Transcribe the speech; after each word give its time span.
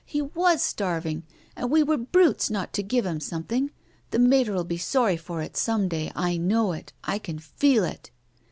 "He 0.17 0.23
was 0.23 0.63
starving, 0.63 1.25
and 1.55 1.69
we 1.69 1.83
were 1.83 1.95
brutes 1.95 2.49
not 2.49 2.73
to 2.73 2.81
give 2.81 3.05
him 3.05 3.19
something. 3.19 3.69
The 4.09 4.17
Mater'll 4.17 4.63
be 4.63 4.79
sorry 4.79 5.15
for 5.15 5.43
it 5.43 5.55
someday. 5.55 6.11
I 6.15 6.37
know 6.37 6.71
it. 6.71 6.91
I 7.03 7.19
can 7.19 7.37
feel 7.37 7.83
it." 7.83 8.09